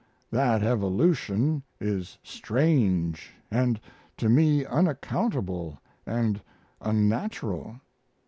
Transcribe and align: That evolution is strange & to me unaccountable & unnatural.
That 0.31 0.63
evolution 0.63 1.61
is 1.79 2.17
strange 2.23 3.33
& 3.41 3.51
to 4.17 4.29
me 4.29 4.65
unaccountable 4.65 5.79
& 6.07 6.07
unnatural. 6.81 7.79